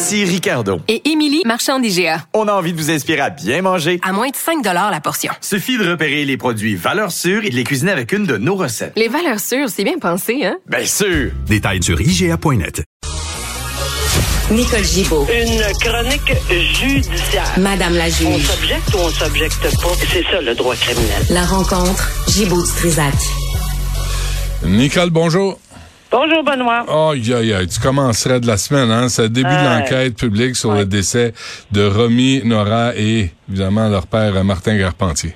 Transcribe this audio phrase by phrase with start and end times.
[0.00, 0.78] Ici Ricardo.
[0.86, 2.22] Et Émilie, marchand d'IGA.
[2.32, 3.98] On a envie de vous inspirer à bien manger.
[4.04, 5.32] À moins de 5 la portion.
[5.40, 8.54] Suffit de repérer les produits valeurs sûres et de les cuisiner avec une de nos
[8.54, 8.92] recettes.
[8.94, 10.56] Les valeurs sûres, c'est bien pensé, hein?
[10.68, 11.32] Bien sûr!
[11.48, 12.84] Détails sur IGA.net.
[14.52, 15.26] Nicole Gibaud.
[15.36, 16.32] Une chronique
[16.80, 17.52] judiciaire.
[17.56, 18.46] Madame la On juge.
[18.46, 19.88] s'objecte ou on s'objecte pas?
[20.12, 21.26] C'est ça le droit criminel.
[21.30, 23.14] La rencontre Gibaud-Strisac.
[24.64, 25.58] Nicole, bonjour.
[26.10, 26.84] Bonjour Benoît.
[26.88, 29.08] Aïe, aïe, aïe, tu commencerais de la semaine, hein?
[29.08, 29.78] C'est le début de Ouais.
[29.80, 31.32] l'enquête publique sur le décès
[31.70, 35.32] de Romy, Nora et, évidemment, leur père, euh, Martin Garpentier.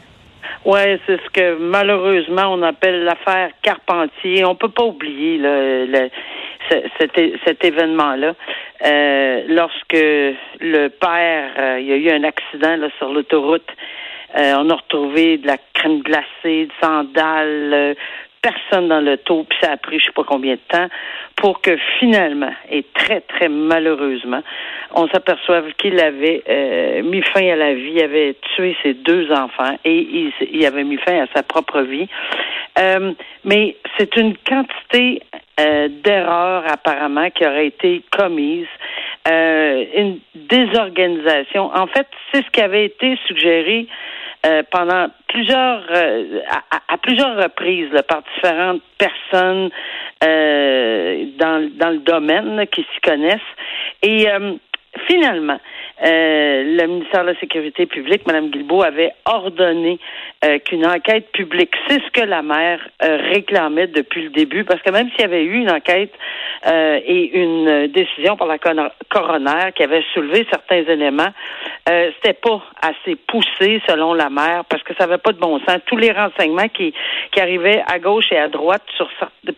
[0.65, 4.45] Ouais, c'est ce que malheureusement on appelle l'affaire Carpentier.
[4.45, 6.09] On peut pas oublier le-
[7.45, 8.35] cet, événement-là.
[8.87, 13.69] Euh, lorsque le père, euh, il y a eu un accident là, sur l'autoroute,
[14.39, 17.95] euh, on a retrouvé de la crème glacée, de sandales, euh,
[18.43, 20.89] personne dans le taux, puis ça a pris je sais pas combien de temps
[21.37, 24.43] pour que finalement, et très, très malheureusement,
[24.95, 29.77] on s'aperçoive qu'il avait euh, mis fin à la vie, avait tué ses deux enfants
[29.85, 32.09] et il, avait mis fin à sa propre vie.
[32.79, 33.13] Euh,
[33.45, 35.23] mais c'est une quantité
[35.61, 38.67] euh, d'erreurs apparemment qui aurait été commise,
[39.29, 41.71] euh, une désorganisation.
[41.75, 43.87] En fait, c'est ce qui avait été suggéré
[44.45, 46.41] euh, pendant plusieurs euh,
[46.89, 49.71] à, plusieurs reprises là, par différentes personnes
[50.25, 53.41] euh, dans, dans le domaine là, qui s'y connaissent.
[54.03, 54.55] Et euh,
[55.09, 55.59] finalement,
[56.05, 59.99] euh, le ministère de la Sécurité publique, Mme Guilbeault, avait ordonné
[60.45, 64.83] euh, qu'une enquête publique, c'est ce que la maire euh, réclamait depuis le début, parce
[64.83, 66.13] que même s'il y avait eu une enquête
[66.65, 71.33] et une décision par la coro- coroner qui avait soulevé certains éléments,
[71.85, 75.79] c'était pas assez poussé selon la maire, parce que ça n'avait pas de bon sens.
[75.87, 76.95] Tous les renseignements qui,
[77.33, 79.11] qui arrivaient à gauche et à droite sur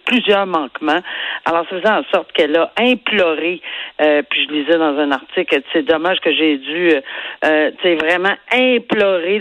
[0.06, 1.00] plusieurs manquements,
[1.44, 3.60] alors ça faisait en sorte qu'elle a imploré,
[3.98, 7.00] puis je lisais dans un article, c'est dommage que j'ai dû, euh,
[7.44, 9.38] euh, vraiment implorer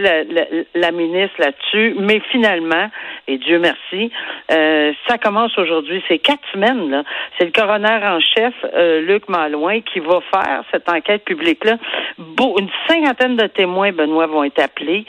[0.75, 2.89] la, ministre là-dessus, mais finalement,
[3.27, 4.11] et Dieu merci,
[4.51, 6.03] euh, ça commence aujourd'hui.
[6.07, 7.03] C'est quatre semaines, là.
[7.37, 11.77] C'est le coroner en chef, euh, Luc Malouin, qui va faire cette enquête publique-là.
[12.17, 15.05] Beau, une cinquantaine de témoins, Benoît, vont être appelés.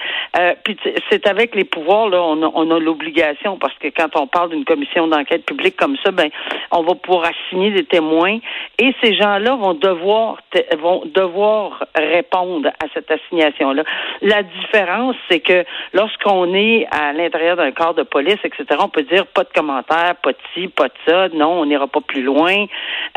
[0.64, 0.76] Puis
[1.10, 4.50] c'est avec les pouvoirs, là, on a, on a l'obligation, parce que quand on parle
[4.50, 6.28] d'une commission d'enquête publique comme ça, ben,
[6.70, 8.38] on va pouvoir assigner des témoins
[8.78, 10.38] et ces gens-là vont devoir
[10.78, 11.63] vont devoir
[11.94, 13.84] répondre à cette assignation-là.
[14.22, 19.02] La différence, c'est que lorsqu'on est à l'intérieur d'un corps de police, etc., on peut
[19.02, 22.22] dire pas de commentaires, pas de ci, pas de ça, non, on n'ira pas plus
[22.22, 22.66] loin.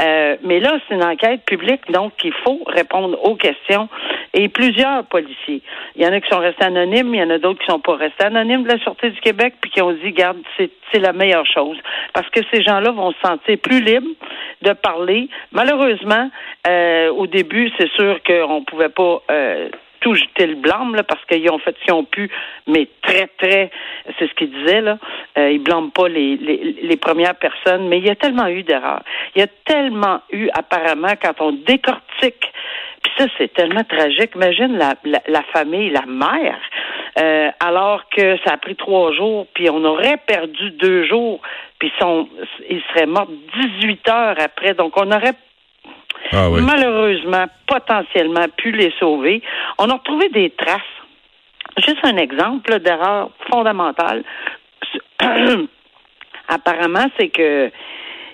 [0.02, 3.90] Euh, mais là, c'est une enquête publique, donc il faut répondre aux questions.
[4.34, 5.62] Et plusieurs policiers,
[5.96, 7.80] il y en a qui sont restés anonymes, il y en a d'autres qui sont
[7.80, 11.13] pas restés anonymes de la Sûreté du Québec, puis qui ont dit, garde, c'est la
[11.13, 11.78] meilleure chose,
[12.13, 14.07] parce que ces gens-là vont se sentir plus libres
[14.62, 15.30] de parler.
[15.52, 16.30] Malheureusement,
[16.68, 19.70] euh, au début, c'est sûr qu'on pouvait pas euh,
[20.02, 22.30] tout jeter le blâme là, parce qu'ils ont fait ce qu'ils ont pu,
[22.68, 23.72] mais très très,
[24.18, 24.98] c'est ce qu'ils disaient là.
[25.38, 28.64] Euh, ils blâment pas les, les, les premières personnes, mais il y a tellement eu
[28.64, 29.03] d'erreurs.
[29.36, 32.52] Il y a tellement eu apparemment quand on décortique.
[33.03, 34.31] Puis ça, c'est tellement tragique.
[34.36, 34.96] Imagine la,
[35.28, 36.59] la, famille, la mère,
[37.19, 41.42] euh, alors que ça a pris trois jours, puis on aurait perdu deux jours,
[41.80, 42.28] puis son,
[42.69, 43.28] il serait mort
[43.80, 44.74] 18 heures après.
[44.74, 45.36] Donc on aurait
[46.31, 49.41] Ah malheureusement potentiellement pu les sauver.
[49.77, 50.81] On a retrouvé des traces.
[51.77, 54.23] Juste un exemple d'erreur fondamentale.
[56.47, 57.71] Apparemment, c'est que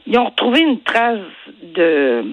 [0.05, 1.19] ils ont retrouvé une trace
[1.61, 2.25] de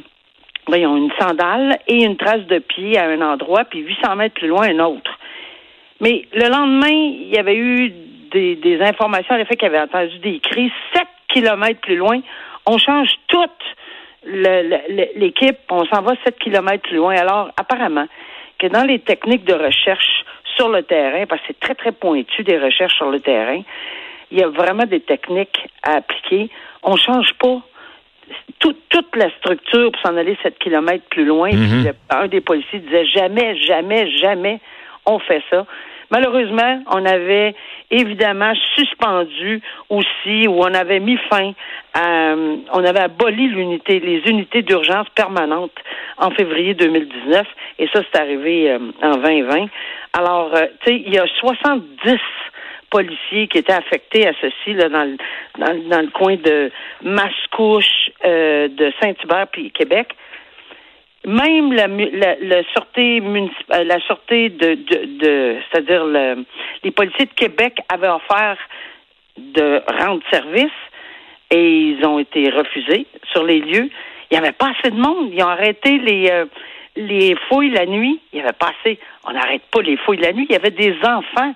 [0.67, 4.49] voyons, une sandale et une trace de pied à un endroit, puis 800 mètres plus
[4.49, 5.19] loin, un autre.
[6.01, 7.93] Mais le lendemain, il y avait eu
[8.31, 12.21] des, informations à l'effet qu'il avait entendu des cris 7 kilomètres plus loin.
[12.67, 13.80] On change toute le- le-
[14.25, 17.15] l'équipe, on s'en va 7 kilomètres plus loin.
[17.17, 18.07] Alors, apparemment,
[18.59, 20.25] que dans les techniques de recherche
[20.57, 23.63] sur le terrain, parce que c'est très, très pointu des recherches sur le terrain,
[24.31, 26.51] il y a vraiment des techniques à appliquer.
[26.83, 27.59] On change pas
[28.59, 31.51] tout- toute la structure pour s'en aller 7 kilomètres plus loin.
[31.85, 34.61] Le- un des policiers disait jamais, jamais, jamais
[35.07, 35.67] on fait ça.
[36.11, 37.55] Malheureusement, on avait
[37.91, 41.53] évidemment suspendu aussi, ou on avait mis fin
[41.95, 42.35] à,
[42.73, 45.73] on avait aboli l'unité, les unités d'urgence permanentes
[46.19, 47.47] en février 2019,
[47.79, 49.67] et ça, c'est arrivé euh, en 2020.
[50.13, 52.17] Alors, euh, tu sais, il y a 70
[52.91, 55.17] policiers qui étaient affectés à ceci là, dans, le,
[55.59, 56.71] dans, le- dans le coin de
[57.03, 60.09] Mascouche, euh, de Saint-Hubert puis Québec.
[61.27, 66.45] Même la, la, la sûreté municipale, la sûreté de, de, de c'est-à-dire le,
[66.83, 68.57] les policiers de Québec avaient offert
[69.37, 70.73] de rendre service
[71.51, 73.91] et ils ont été refusés sur les lieux.
[74.31, 75.31] Il n'y avait pas assez de monde.
[75.33, 76.47] Ils ont arrêté les euh,
[76.97, 78.19] les fouilles la nuit.
[78.33, 78.99] Il n'y avait pas assez.
[79.29, 80.47] On n'arrête pas les fouilles la nuit.
[80.49, 81.55] Il y avait des enfants.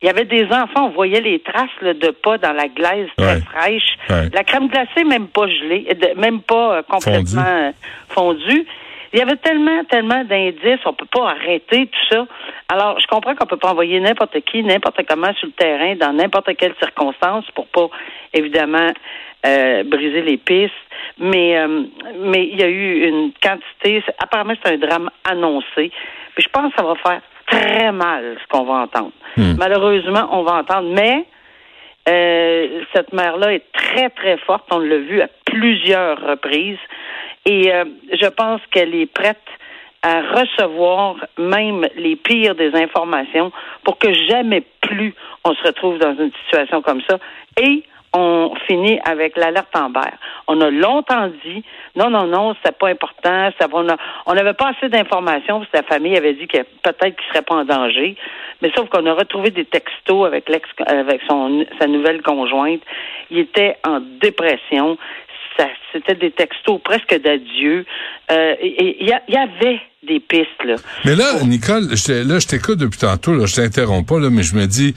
[0.00, 0.86] Il y avait des enfants.
[0.86, 3.40] On voyait les traces là, de pas dans la glace très Ouais.
[3.42, 3.96] fraîche.
[4.08, 4.30] Ouais.
[4.32, 7.70] La crème glacée même pas gelée, euh, même pas euh, complètement euh,
[8.08, 8.64] fondue.
[9.14, 12.26] Il y avait tellement, tellement d'indices, on peut pas arrêter tout ça.
[12.68, 16.12] Alors, je comprends qu'on peut pas envoyer n'importe qui, n'importe comment sur le terrain, dans
[16.12, 17.86] n'importe quelle circonstance, pour pas,
[18.32, 18.90] évidemment,
[19.46, 20.74] euh, briser les pistes.
[21.20, 21.84] Mais, euh,
[22.24, 24.02] mais il y a eu une quantité.
[24.18, 25.92] Apparemment, c'est un drame annoncé.
[26.34, 29.12] Puis je pense que ça va faire très mal ce qu'on va entendre.
[29.36, 30.90] Malheureusement, on va entendre.
[30.92, 31.24] Mais
[32.08, 34.64] euh, cette mère-là est très, très forte.
[34.72, 36.78] On l'a vu à plusieurs reprises.
[37.46, 39.38] Et euh, je pense qu'elle est prête
[40.02, 43.50] à recevoir même les pires des informations
[43.84, 45.14] pour que jamais plus
[45.44, 47.18] on se retrouve dans une situation comme ça.
[47.60, 50.00] Et on finit avec l'alerte Amber.
[50.46, 51.64] On a longtemps dit
[51.96, 53.66] non, non, non, c'était pas important, ça
[54.26, 57.42] on n'avait pas assez d'informations, parce que la famille avait dit que peut-être qu'il serait
[57.42, 58.16] pas en danger.
[58.62, 62.82] Mais sauf qu'on a retrouvé des textos avec l'ex avec son sa nouvelle conjointe.
[63.30, 64.96] Il était en dépression.
[65.56, 67.84] Ça, c'était des textos presque d'adieu.
[68.30, 70.76] Euh, il y, avait des pistes là.
[71.04, 74.42] Mais là, Nicole, je, là, je t'écoute depuis tantôt, là, je t'interromps pas, là, mais
[74.42, 74.94] je me dis,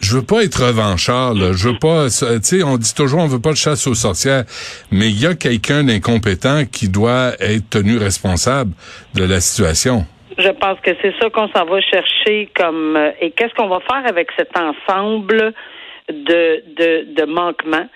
[0.00, 3.26] je veux pas être revanchard, là, je veux pas, tu sais, on dit toujours, on
[3.26, 4.44] veut pas de chasse aux sorcières,
[4.90, 8.72] mais il y a quelqu'un d'incompétent qui doit être tenu responsable
[9.14, 10.04] de la situation.
[10.36, 13.78] Je pense que c'est ça qu'on s'en va chercher comme euh, et qu'est-ce qu'on va
[13.80, 15.54] faire avec cet ensemble
[16.10, 17.88] de de, de manquements?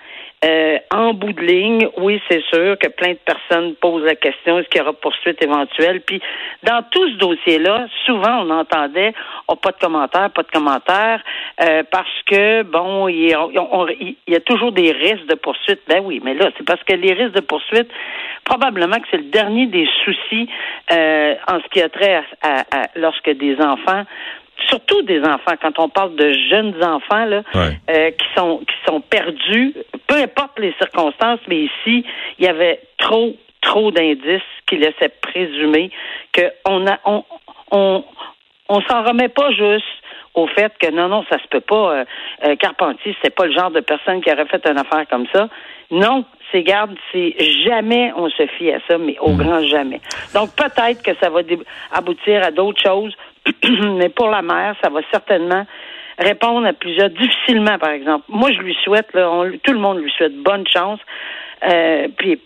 [0.45, 4.57] Euh, en bout de ligne, oui, c'est sûr que plein de personnes posent la question
[4.57, 5.99] est-ce qu'il y aura poursuite éventuelle?
[5.99, 6.21] Puis
[6.63, 9.13] dans tout ce dossier-là, souvent on entendait
[9.49, 11.21] oh, pas de commentaires, pas de commentaires,
[11.61, 13.47] euh, parce que bon, il y, a,
[14.27, 15.81] y a toujours des risques de poursuite.
[15.89, 17.89] Ben oui, mais là, c'est parce que les risques de poursuite,
[18.45, 20.47] probablement que c'est le dernier des soucis
[20.93, 24.03] euh, en ce qui a trait à, à- à- lorsque des enfants
[24.67, 27.77] surtout des enfants, quand on parle de jeunes enfants là, Ouais.
[27.89, 29.73] euh, qui sont qui sont perdus,
[30.07, 32.05] peu importe les circonstances, mais ici,
[32.37, 35.91] il y avait trop trop d'indices qui laissaient présumer
[36.31, 37.23] que on a on
[37.71, 38.03] on
[38.69, 39.85] on s'en remet pas juste
[40.35, 42.05] au fait que non non ça se peut pas euh,
[42.45, 45.49] euh, Carpentier c'est pas le genre de personne qui aurait fait une affaire comme ça.
[45.91, 47.35] Non c'est garde c'est
[47.65, 49.99] jamais on se fie à ça mais au grand jamais.
[50.33, 51.41] Donc peut-être que ça va
[51.91, 53.13] aboutir à d'autres choses
[53.97, 55.65] mais pour la mère ça va certainement
[56.17, 59.99] répondre à plusieurs difficilement par exemple moi je lui souhaite là, on- tout le monde
[60.01, 60.99] lui souhaite bonne chance
[61.69, 62.39] euh, puis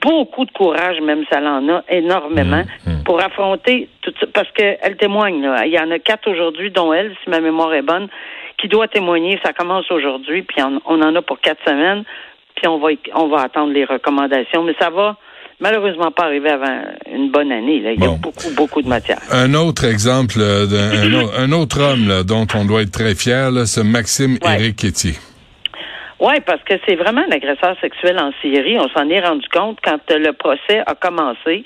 [0.00, 2.62] beaucoup de courage, même ça en a énormément,
[3.04, 4.26] pour affronter tout ça.
[4.32, 5.66] Parce qu'elle témoigne, là.
[5.66, 8.08] Il y en a quatre aujourd'hui, dont elle, si ma mémoire est bonne,
[8.56, 9.38] qui doit témoigner.
[9.44, 12.04] Ça commence aujourd'hui, puis on, on en a pour quatre semaines,
[12.54, 14.62] puis on va, on va attendre les recommandations.
[14.62, 15.16] Mais ça va
[15.60, 16.82] malheureusement pas arriver avant
[17.12, 17.80] une bonne année.
[17.80, 17.92] Là.
[17.92, 19.18] Il y a beaucoup, beaucoup de matière.
[19.32, 22.92] Un autre exemple euh, d'un un au- un autre homme là, dont on doit être
[22.92, 24.54] très fier, c'est Maxime Ouais.
[24.60, 24.84] Éric.
[26.18, 28.78] Oui, parce que c'est vraiment un agresseur sexuel en Syrie.
[28.78, 31.64] On s'en est rendu compte quand euh, le procès a commencé.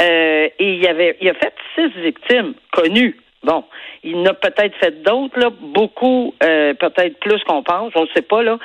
[0.00, 3.16] Euh, et il y avait, il a fait six victimes connues.
[3.42, 3.64] Bon,
[4.04, 8.08] il en a peut-être fait d'autres, là, beaucoup, euh, peut-être plus qu'on pense, on ne
[8.14, 8.58] sait pas là.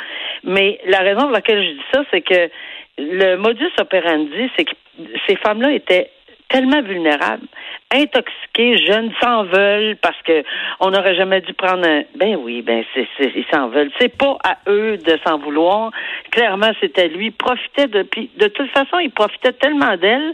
[0.44, 2.50] Mais la raison pour laquelle je dis ça, c'est que
[2.98, 4.76] le modus operandi, c'est que
[5.28, 6.10] ces femmes-là étaient
[6.48, 7.48] tellement vulnérables,
[7.92, 10.44] intoxiquées, jeunes, s'en veulent parce que
[10.80, 12.04] on n'aurait jamais dû prendre un.
[12.16, 13.92] Ben oui, ben c'est, c'est- ils s'en veulent.
[14.00, 15.92] C'est pas à eux de s'en vouloir.
[16.32, 17.32] Clairement, c'était lui.
[17.32, 18.04] Profitait de.
[18.04, 20.34] Puis de toute façon, il profitait tellement d'elle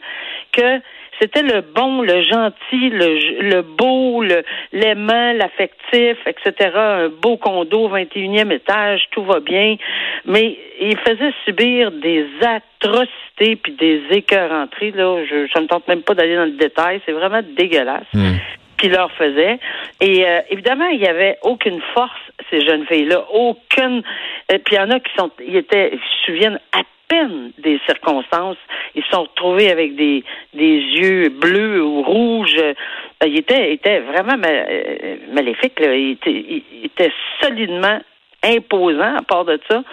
[0.52, 0.82] que
[1.20, 6.72] c'était le bon, le gentil, le, le beau, le, l'aimant, l'affectif, etc.
[6.76, 9.76] Un beau condo, 21e étage, tout va bien.
[10.26, 14.92] Mais il faisait subir des atrocités puis des écœuranteries.
[14.92, 17.02] Là, je, je ne tente même pas d'aller dans le détail.
[17.06, 18.08] C'est vraiment dégueulasse
[18.82, 19.60] qu'il leur faisait.
[20.02, 22.20] Et euh, évidemment, il y avait aucune force,
[22.52, 23.26] ces jeunes filles-là.
[23.32, 24.04] Aucune.
[24.48, 25.32] Puis il y en a qui sont.
[25.46, 28.58] Ils étaient, me souviens, à peine des circonstances.
[28.96, 32.56] Ils se sont retrouvés avec des, des yeux bleus ou rouges.
[32.58, 32.74] Euh,
[33.26, 35.80] Il était, était vraiment euh, maléfique.
[35.80, 35.94] Là.
[35.96, 38.00] Il, était, il était solidement
[38.44, 39.84] imposant à part de ça.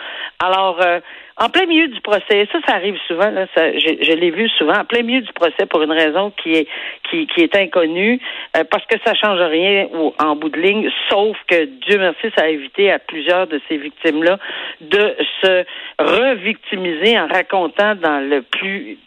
[0.40, 1.00] Alors, euh,
[1.40, 4.84] en plein milieu du procès, ça, ça arrive souvent, là, je, l'ai vu souvent, en
[4.84, 6.68] plein milieu du procès pour une raison qui est
[7.10, 8.20] qui, est inconnue,
[8.56, 9.86] euh, parce que ça change rien
[10.18, 13.78] en bout de ligne, sauf que Dieu merci, ça a évité à plusieurs de ces
[13.78, 14.38] victimes-là
[14.80, 15.64] de se
[15.98, 18.98] revictimiser en racontant dans le plus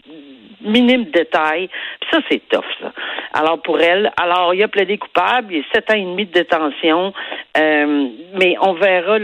[0.63, 1.69] minime détail.
[2.00, 2.91] Puis ça, c'est tough, ça.
[3.33, 6.25] Alors, pour elle, alors, il a plaidé coupable, il y a sept ans et demi
[6.25, 7.13] de détention,
[7.57, 9.17] euh, mais on verra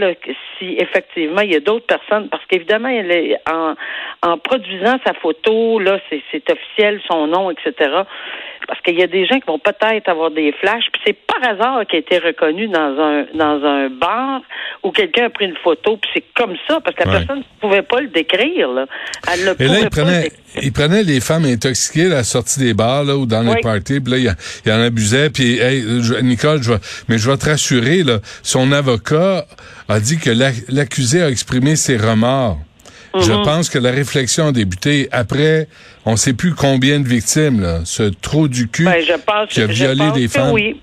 [0.58, 2.88] si effectivement il y a d'autres personnes, parce qu'évidemment,
[3.50, 3.74] en,
[4.22, 7.72] en produisant sa photo, là, c'est, officiel, son nom, etc.,
[8.66, 11.42] parce qu'il y a des gens qui vont peut-être avoir des flashs, puis c'est par
[11.48, 14.42] hasard qu'il a été reconnu dans un dans un bar
[14.82, 17.18] où quelqu'un a pris une photo, puis c'est comme ça, parce que la Ouais.
[17.20, 18.84] personne ne pouvait pas le décrire, là.
[19.32, 20.38] Elle ne Et là, il le prenait, décrire.
[20.62, 24.00] il prenait les femmes intoxiquées à la sortie des bars là, ou dans les parties,
[24.00, 24.34] puis là, il,
[24.66, 25.30] il en abusait.
[25.30, 26.78] Puis, hey, je- Nicole, je vais,
[27.08, 29.46] mais je vais te rassurer, là, son avocat
[29.88, 32.58] a dit que la- l'accusé a exprimé ses remords.
[33.14, 33.42] Je Mhm.
[33.44, 35.68] pense que la réflexion a débuté après,
[36.04, 39.60] on sait plus combien de victimes, là, ce trou du cul Ben, je pense, qui
[39.62, 40.52] a je violé pense des que femmes.
[40.52, 40.80] oui.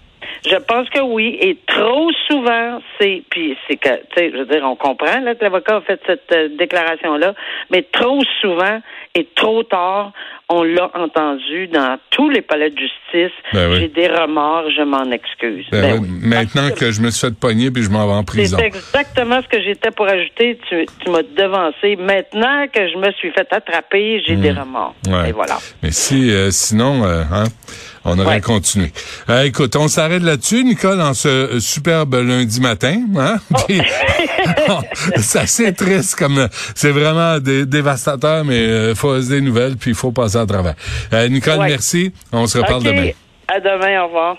[0.49, 1.37] Je pense que oui.
[1.41, 5.35] Et trop souvent, c'est puis c'est que tu sais, je veux dire, on comprend là,
[5.35, 7.33] que l'avocat a fait cette euh, déclaration là,
[7.71, 8.79] mais trop souvent
[9.15, 10.11] et trop tard,
[10.49, 13.35] on l'a entendu dans tous les palais de justice.
[13.53, 13.77] Ben oui.
[13.79, 15.65] J'ai des remords, je m'en excuse.
[15.71, 16.09] Ben Ben oui.
[16.21, 18.57] Maintenant que je me suis fait pogner puis je m'en vais en prison.
[18.59, 20.59] c'est exactement ce que j'étais pour ajouter.
[20.69, 21.95] Tu, tu m'as devancé.
[21.95, 24.95] Maintenant que je me suis fait attraper, j'ai des remords.
[25.07, 25.13] Hmm.
[25.13, 25.29] Ouais.
[25.29, 25.57] Et voilà.
[25.81, 27.45] Mais si, euh, sinon, euh, hein,
[28.05, 28.41] on aurait Ouais.
[28.41, 28.91] continué.
[29.29, 33.01] Euh, écoute, on s'arrête là-dessus, Nicole, en ce euh, superbe lundi matin.
[33.17, 33.37] Hein?
[33.53, 33.57] Oh.
[33.67, 33.81] Puis,
[35.17, 39.91] c'est assez triste comme euh, c'est vraiment dé- dévastateur, mais il faut des nouvelles puis
[39.91, 40.75] il faut passer à travers.
[41.13, 41.69] Euh, Nicole, Ouais.
[41.69, 42.13] merci.
[42.31, 43.09] On se reparle demain.
[43.47, 44.01] À demain.
[44.03, 44.37] Au revoir.